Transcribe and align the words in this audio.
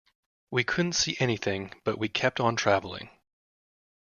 We 0.49 0.63
couldn't 0.63 0.93
see 0.93 1.15
anything 1.19 1.75
but 1.83 1.99
we 1.99 2.09
kept 2.09 2.39
on 2.39 2.55
travelling. 2.55 3.11